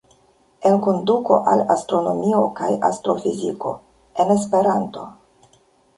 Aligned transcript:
"Enkonduko 0.67 1.35
al 1.51 1.61
astronomio 1.75 2.41
kaj 2.61 2.71
astrofiziko"- 2.89 3.75
en 4.25 4.37
Esperanto! 4.37 5.05